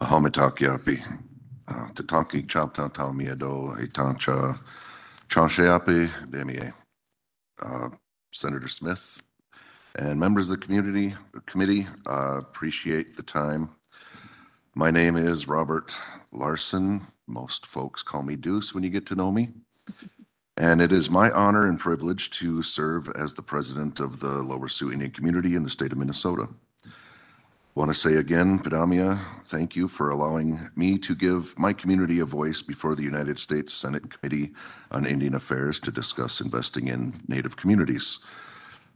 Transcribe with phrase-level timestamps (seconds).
[0.00, 1.18] Ahometakiapi,
[1.68, 4.58] uh, Tatanki Chapta Talmiado, Etancha
[5.28, 6.72] Chanshayapi, Demie,
[7.62, 7.90] uh,
[8.32, 9.20] Senator Smith,
[9.96, 13.68] and members of the community committee, uh, appreciate the time.
[14.74, 15.94] My name is Robert
[16.32, 17.02] Larsen.
[17.26, 19.50] Most folks call me Deuce when you get to know me.
[20.56, 24.68] And it is my honor and privilege to serve as the president of the Lower
[24.68, 26.48] Sioux Indian Community in the state of Minnesota.
[27.76, 29.16] Want to say again, Padamia,
[29.46, 33.72] thank you for allowing me to give my community a voice before the United States
[33.72, 34.50] Senate Committee
[34.90, 38.18] on Indian Affairs to discuss investing in Native communities.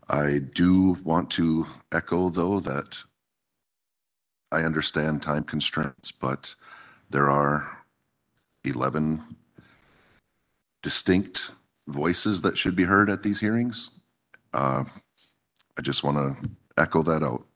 [0.08, 2.98] I do want to echo, though, that
[4.50, 6.56] I understand time constraints, but
[7.08, 7.78] there are
[8.64, 9.22] 11
[10.82, 11.52] distinct
[11.86, 14.00] voices that should be heard at these hearings.
[14.52, 14.82] Uh,
[15.78, 17.46] I just want to echo that out.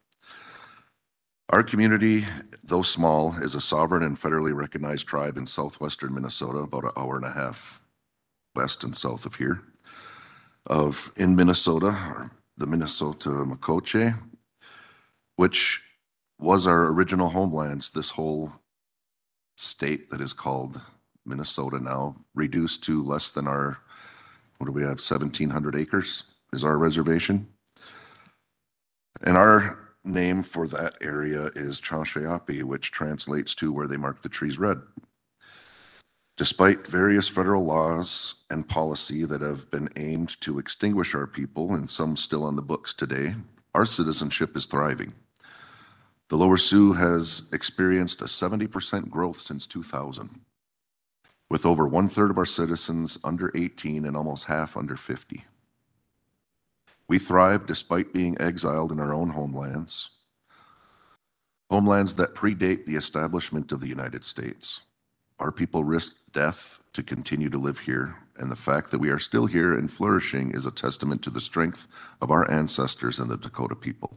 [1.49, 2.25] Our community,
[2.63, 7.15] though small, is a sovereign and federally recognized tribe in southwestern Minnesota, about an hour
[7.15, 7.81] and a half
[8.55, 9.63] west and south of here.
[10.67, 14.19] Of In Minnesota, the Minnesota Makoche,
[15.37, 15.81] which
[16.37, 18.53] was our original homelands, this whole
[19.57, 20.79] state that is called
[21.25, 23.79] Minnesota now, reduced to less than our,
[24.59, 27.47] what do we have, 1,700 acres is our reservation.
[29.25, 34.29] And our name for that area is Chanshayapi, which translates to where they mark the
[34.29, 34.81] trees red.
[36.37, 41.89] Despite various federal laws and policy that have been aimed to extinguish our people, and
[41.89, 43.35] some still on the books today,
[43.75, 45.13] our citizenship is thriving.
[46.29, 50.39] The Lower Sioux has experienced a 70% growth since 2000,
[51.49, 55.43] with over one-third of our citizens under 18 and almost half under 50.
[57.09, 60.11] We thrive despite being exiled in our own homelands,
[61.71, 64.83] homelands that predate the establishment of the United States.
[65.39, 69.17] Our people risked death to continue to live here, and the fact that we are
[69.17, 71.87] still here and flourishing is a testament to the strength
[72.21, 74.15] of our ancestors and the Dakota people.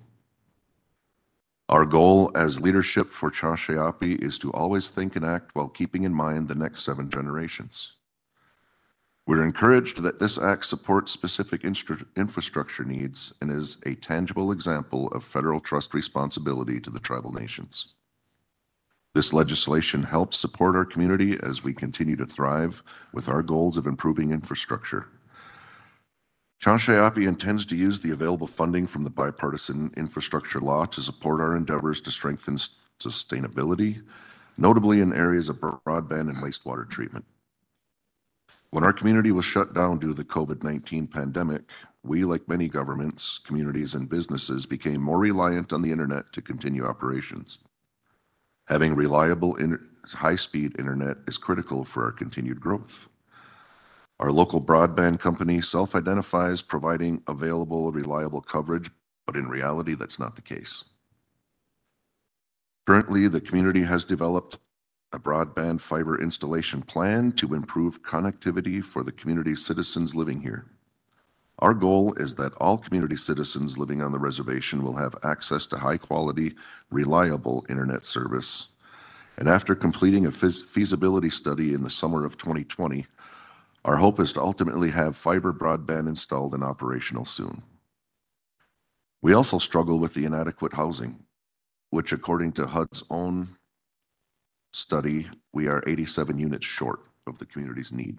[1.71, 6.13] Our goal as leadership for Chanshayapi is to always think and act while keeping in
[6.13, 7.95] mind the next seven generations.
[9.25, 15.23] We're encouraged that this act supports specific infrastructure needs and is a tangible example of
[15.23, 17.95] federal trust responsibility to the tribal nations.
[19.15, 22.83] This legislation helps support our community as we continue to thrive
[23.15, 25.07] with our goals of improving infrastructure.
[26.61, 31.57] Chanshayapi intends to use the available funding from the bipartisan infrastructure law to support our
[31.57, 32.57] endeavors to strengthen
[33.01, 34.03] sustainability,
[34.57, 37.25] notably in areas of broadband and wastewater treatment.
[38.73, 41.61] When our community was shut down due to the COVID-19 pandemic,
[42.03, 46.83] we, like many governments, communities, and businesses, became more reliant on the internet to continue
[46.83, 47.59] operations.
[48.69, 49.59] Having reliable
[50.07, 53.11] high-speed internet is critical for our continued growth.
[54.19, 58.91] Our local broadband company self-identifies providing available, reliable coverage,
[59.27, 60.87] but in reality, that's not the case.
[62.87, 64.61] Currently, the community has developed
[65.13, 70.67] a broadband fiber installation plan to improve connectivity for the community citizens living here.
[71.59, 75.79] Our goal is that all community citizens living on the reservation will have access to
[75.79, 76.55] high-quality,
[76.91, 78.69] reliable internet service.
[79.37, 83.07] And after completing a feasibility study in the summer of 2020,
[83.85, 87.63] our hope is to ultimately have fiber broadband installed and operational soon.
[89.21, 91.25] We also struggle with the inadequate housing,
[91.91, 93.57] which, according to HUD's own
[94.73, 98.19] study, we are 87 units short of the community's need.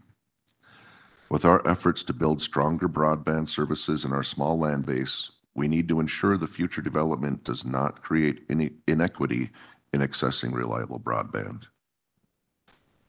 [1.30, 5.88] With our efforts to build stronger broadband services in our small land base, we need
[5.90, 9.50] to ensure the future development does not create any inequity
[9.92, 11.68] in accessing reliable broadband.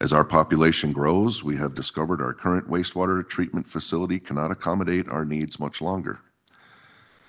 [0.00, 5.24] As our population grows, we have discovered our current wastewater treatment facility cannot accommodate our
[5.24, 6.20] needs much longer.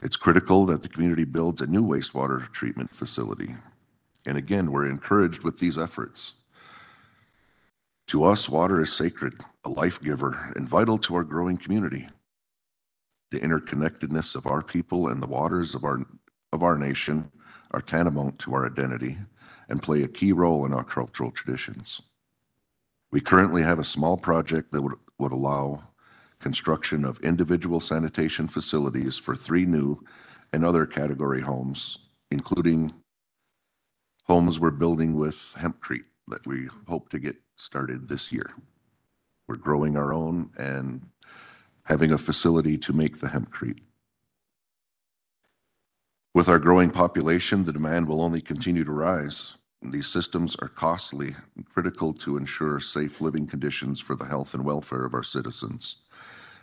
[0.01, 3.55] It's critical that the community builds a new wastewater treatment facility.
[4.25, 6.33] And again, we're encouraged with these efforts.
[8.07, 12.07] To us, water is sacred, a life giver, and vital to our growing community.
[13.31, 16.01] The interconnectedness of our people and the waters of our
[16.53, 17.31] of our nation
[17.71, 19.17] are tantamount to our identity
[19.67, 22.01] and play a key role in our cultural traditions.
[23.11, 25.89] We currently have a small project that would, would allow
[26.39, 30.03] construction of individual sanitation facilities for three new
[30.53, 31.97] and other category homes,
[32.31, 32.93] including
[34.25, 38.51] homes we're building with hempcrete that we hope to get started this year.
[39.47, 41.09] We're growing our own and
[41.85, 43.79] having a facility to make the hempcrete.
[46.33, 49.57] With our growing population, the demand will only continue to rise.
[49.81, 54.65] These systems are costly and critical to ensure safe living conditions for the health and
[54.65, 55.97] welfare of our citizens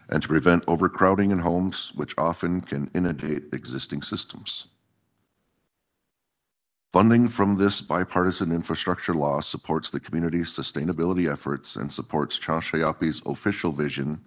[0.09, 4.67] and to prevent overcrowding in homes, which often can inundate existing systems.
[6.93, 13.73] Funding from this bipartisan infrastructure law supports the community's sustainability efforts and supports Chanshayapi's official
[13.73, 14.27] vision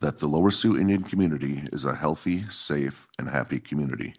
[0.00, 4.14] that the Lower Sioux Indian community is a healthy, safe, and happy community,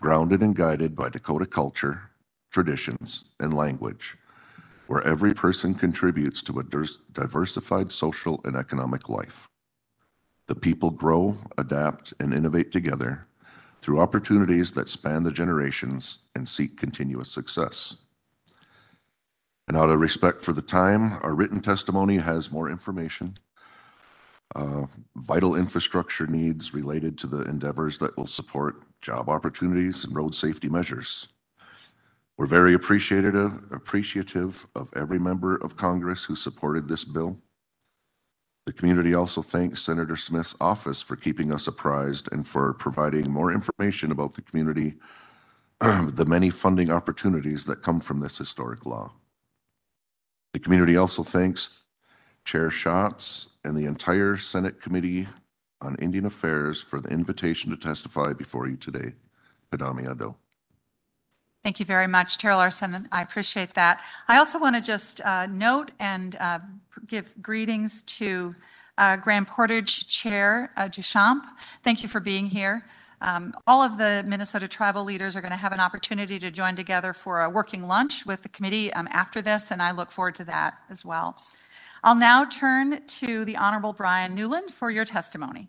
[0.00, 2.08] grounded and guided by Dakota culture,
[2.50, 4.16] traditions, and language,
[4.86, 6.64] where every person contributes to a
[7.12, 9.50] diversified social and economic life.
[10.46, 13.26] The people grow, adapt, and innovate together
[13.80, 17.96] through opportunities that span the generations and seek continuous success.
[19.66, 23.34] And out of respect for the time, our written testimony has more information,
[24.56, 30.34] uh, vital infrastructure needs related to the endeavors that will support job opportunities and road
[30.34, 31.28] safety measures.
[32.38, 37.38] We're very appreciative, appreciative of every member of Congress who supported this bill.
[38.68, 43.50] The community also thanks Senator Smith's office for keeping us apprised and for providing more
[43.50, 44.96] information about the community,
[45.80, 49.12] the many funding opportunities that come from this historic law.
[50.52, 51.86] The community also thanks
[52.44, 55.28] Chair Schatz and the entire Senate Committee
[55.80, 59.14] on Indian Affairs for the invitation to testify before you today.
[59.72, 60.36] Padami Ado.
[61.62, 63.08] Thank you very much, Chair Larsen.
[63.10, 64.00] I appreciate that.
[64.28, 66.60] I also want to just uh, note and uh,
[67.06, 68.54] give greetings to
[68.96, 71.44] uh, Grand Portage Chair uh, Deschampe.
[71.82, 72.84] Thank you for being here.
[73.20, 76.76] Um, all of the Minnesota tribal leaders are going to have an opportunity to join
[76.76, 80.36] together for a working lunch with the committee um, after this, and I look forward
[80.36, 81.36] to that as well.
[82.04, 85.68] I'll now turn to the Honorable Bryan Newland for your testimony.